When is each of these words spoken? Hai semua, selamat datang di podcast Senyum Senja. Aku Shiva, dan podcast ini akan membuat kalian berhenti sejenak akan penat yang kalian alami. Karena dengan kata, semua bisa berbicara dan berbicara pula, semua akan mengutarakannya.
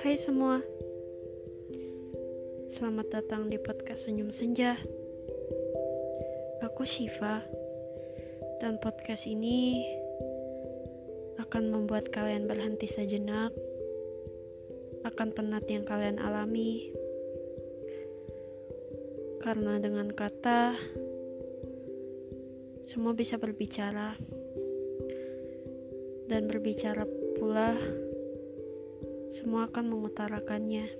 Hai 0.00 0.16
semua, 0.16 0.64
selamat 2.72 3.06
datang 3.12 3.52
di 3.52 3.60
podcast 3.60 4.08
Senyum 4.08 4.32
Senja. 4.32 4.80
Aku 6.64 6.88
Shiva, 6.88 7.44
dan 8.64 8.80
podcast 8.80 9.28
ini 9.28 9.84
akan 11.36 11.68
membuat 11.68 12.08
kalian 12.08 12.48
berhenti 12.48 12.88
sejenak 12.88 13.52
akan 15.04 15.36
penat 15.36 15.68
yang 15.68 15.84
kalian 15.84 16.16
alami. 16.16 16.96
Karena 19.44 19.76
dengan 19.84 20.08
kata, 20.16 20.80
semua 22.88 23.12
bisa 23.12 23.36
berbicara 23.36 24.16
dan 26.32 26.46
berbicara 26.46 27.04
pula, 27.36 27.76
semua 29.40 29.72
akan 29.72 29.84
mengutarakannya. 29.88 30.92